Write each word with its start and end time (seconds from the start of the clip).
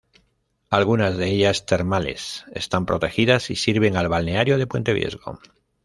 Algunas 0.71 1.15
de 1.15 1.29
ellas, 1.29 1.67
termales, 1.67 2.45
están 2.55 2.87
protegidas 2.87 3.51
y 3.51 3.55
sirven 3.55 3.95
al 3.97 4.09
balneario 4.09 4.57
de 4.57 4.65
Puente 4.65 4.93
Viesgo. 4.93 5.39